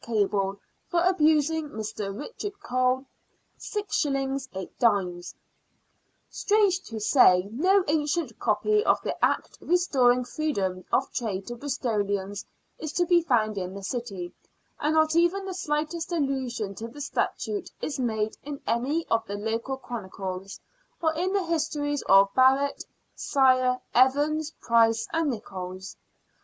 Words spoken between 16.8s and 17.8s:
the statute